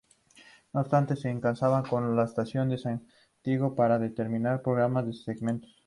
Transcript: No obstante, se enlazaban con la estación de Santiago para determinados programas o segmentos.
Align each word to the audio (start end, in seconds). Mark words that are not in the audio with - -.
No 0.73 0.81
obstante, 0.81 1.15
se 1.15 1.29
enlazaban 1.29 1.83
con 1.83 2.15
la 2.15 2.23
estación 2.23 2.69
de 2.69 2.79
Santiago 2.79 3.75
para 3.75 3.99
determinados 3.99 4.61
programas 4.61 5.05
o 5.05 5.13
segmentos. 5.13 5.77